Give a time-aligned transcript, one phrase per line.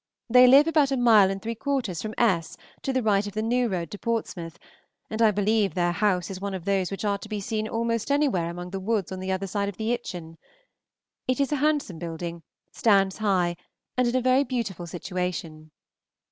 [0.31, 2.57] They live about a mile and three quarters from S.
[2.81, 4.57] to the right of the new road to Portsmouth,
[5.11, 8.09] and I believe their house is one of those which are to be seen almost
[8.09, 10.37] anywhere among the woods on the other side of the Itchen.
[11.27, 12.41] It is a handsome building,
[12.71, 13.57] stands high,
[13.95, 15.69] and in a very beautiful situation.